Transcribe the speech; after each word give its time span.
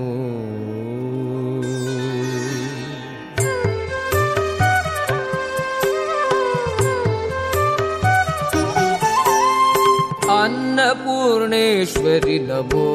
अन्नपूर्णेश्वरि 11.09 12.38
नमो 12.49 12.88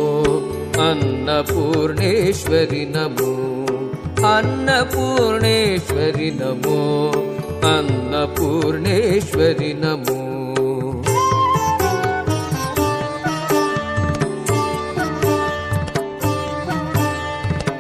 अन्नपूर्णेश्वरि 0.89 2.85
नमो 2.97 3.46
ಅನ್ನಪೂರ್ಣೇಶ್ವರಿ 4.26 6.32
ನಮೋ 6.32 7.12
ಅನ್ನಪೂರ್ಣೇಶ್ವರಿ 7.76 9.74
ನಮೋ. 9.74 10.28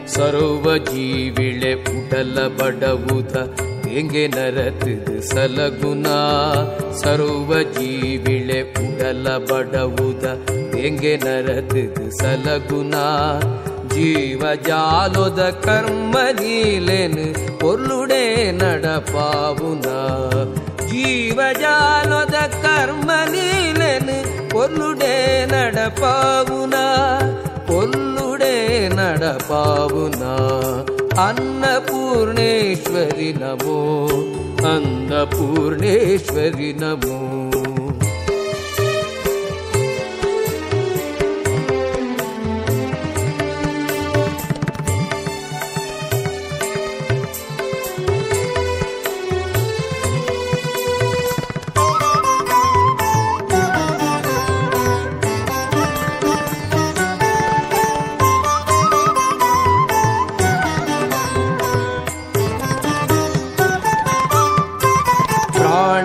ಸರೋವ 0.08 0.78
ಜೀವಿಳೆ 0.78 1.76
ಪುಟಲ 1.76 2.48
ಬಡವುತ, 2.48 3.38
ಹೆಂಗೆ 3.88 4.28
ನರತ 4.28 5.22
ಸಲಗುನ. 5.22 6.08
ಸರೋವ 6.96 7.62
ಜೀವಿಳೆ 7.62 8.64
ಪುಟಲ 8.64 9.38
ಬಡವುದ 9.38 10.24
ಹೆಂಗೆ 10.76 11.18
ನರತ 11.18 11.74
ಸಲಗುನಾ. 12.22 13.40
ஜீவஜாலுத 13.98 15.42
கர்மநீலன் 15.64 17.22
பொருளுடே 17.62 18.26
நடப்பாவுனா 18.59 19.95
ஜீவஜாலுத 20.92 22.36
கர்மநீலன் 22.66 24.12
பொருளுடே 24.54 25.16
நடப்பாவுனா 25.54 26.86
பொருளுடே 27.70 28.54
நடப்பாவுனா 29.00 30.34
அன்னபூர்ணேஸ்வரி 31.28 32.11
நமோ 33.42 33.80
அன்னபூர்ணேஸ்வரி 34.73 36.72
நமோ 36.84 37.17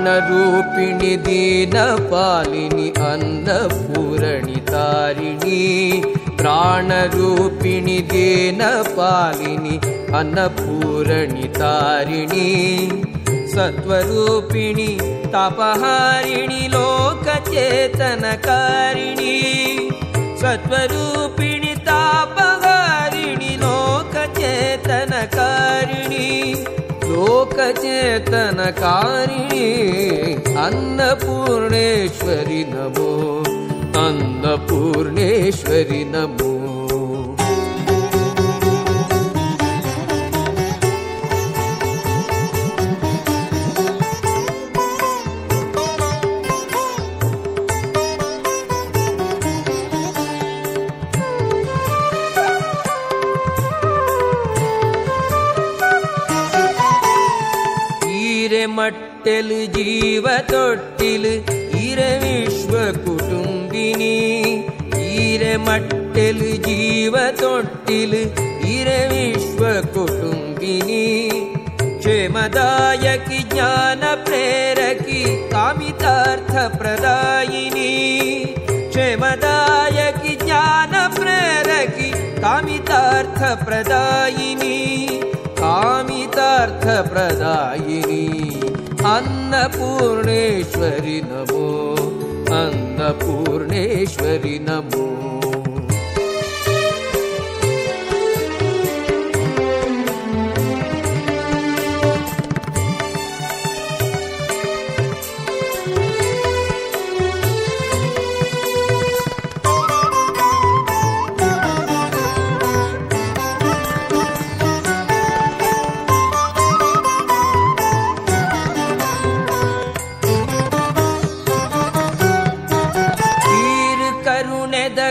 ज्ञानरूपिणि 0.03 1.11
दीनपालिनि 1.27 2.87
अन्नपूरणि 3.09 4.59
तारिणी 4.71 5.59
प्राणरूपिणि 6.41 7.99
दीनपालिनि 8.13 9.75
अन्नपूरणि 10.21 11.47
तारिणी 11.59 12.49
सत्त्वरूपिणि 13.55 14.91
तापहारिणि 15.35 16.63
लोकचेतनकारिणि 16.75 17.47
सत्त्वरूपिणि 20.43 21.73
तापहारिणि 21.89 23.53
लोकचेतनकारिणी। 23.63 24.83
लोकचेतनकारिणी 27.23 28.39
अन्नपूर्णेश्वरि 30.65 32.63
नमो 32.73 33.11
अन्नपूर्णेश्वरि 34.05 36.03
नमो 36.15 36.53
मटेल् 58.69 59.51
जीवोटिल 59.75 61.25
ईर 61.85 62.01
विश्व 62.23 62.75
कुटुम्बिनी 63.05 64.15
ईरमटेल्ल 65.03 66.41
जीवोटिल 66.67 68.15
ईर 68.75 68.89
विश्व 69.13 69.65
कुटुम्बिनी 69.95 71.05
क्षेमदायक 71.99 73.29
ज्ञान 73.53 74.01
प्रेरकी 74.27 75.23
कामितार्थ 75.53 76.53
प्रदायिनी 76.79 77.91
क्षेमदायक 78.65 80.23
ज्ञान 80.45 80.93
प्रेरकी 81.19 82.11
कामितार्थ 82.41 83.41
प्रदायिनी 83.65 85.12
सर्वार्थप्रदायिनी 86.53 88.25
अन्नपूर्णेश्वरि 89.11 90.35
नमो 91.29 91.69
अन्नपूर्णेश्वरि 92.59 94.57
नमो। 94.69 95.07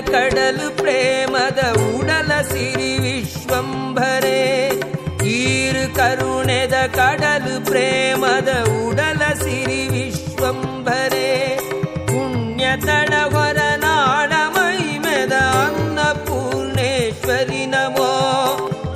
ಕಡಲು 0.00 0.76
ಪ್ರೇಮದ 0.76 1.88
ಉಡಲ 1.88 2.32
ಸಿರಿ 2.50 2.98
ವಿಶ್ವಂಭರೆ 2.98 4.38
ಈರು 5.32 5.94
ಕರುಣೆದ 5.94 6.74
ಕಡಲು 6.94 7.64
ಪ್ರೇಮದ 7.64 8.78
ಉಡಲ 8.78 9.42
ಸಿರಿ 9.42 9.88
ವಿಶ್ವಂಭರೆ 9.88 11.60
ಪುಣ್ಯ 12.08 12.64
ತಡವರ 12.86 13.58
ನಾಡ 13.84 14.32
ಮೈಮೆದ 14.56 15.32
ಅನ್ನಪೂರ್ಣೇಶ್ವರಿ 15.64 17.66
ನಮೋ 17.66 18.10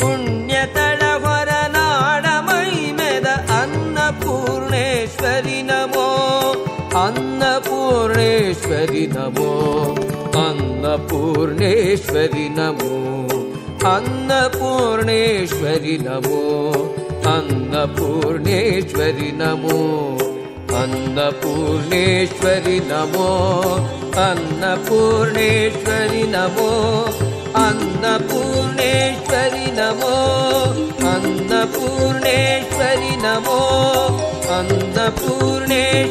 ಪುಣ್ಯ 0.01 0.55
ತಡವರ 0.75 1.49
ನಾಡ 1.77 2.27
ಮೈಮೆದ 2.49 3.27
ಅನ್ನಪೂರ್ಣೇಶ್ವರಿ 3.61 5.63
ನಮೋ 5.63 6.09
अन्नपूर्णेश्वरि 7.01 9.07
नमो 9.09 10.14
अन्नपूर्णेश्वरि 10.95 12.47
नमो 12.57 12.97
अन्नपूर्णेश्वरि 13.93 15.97
नमो 16.07 16.43
अन्नपूर्णेश्वरि 17.33 19.31
नमो 19.41 19.79
अन्नपूर्णेश्वरि 20.81 22.79
नमो 22.91 23.31
अन्नपूर्णेश्वरि 24.27 26.23
नमो 26.35 26.69
अन्नपूर्णेश्वरि 27.65 29.67
नमो 29.81 30.15
अन्नपूर्णेश्वरि 31.15 33.15
नमो 33.27 33.61
अन्नपूर्णेश्वरि 34.59 36.04